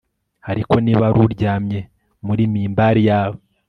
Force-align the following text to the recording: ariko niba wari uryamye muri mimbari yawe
ariko 0.51 0.73
niba 0.85 1.05
wari 1.07 1.19
uryamye 1.25 1.79
muri 2.25 2.43
mimbari 2.53 3.01
yawe 3.09 3.39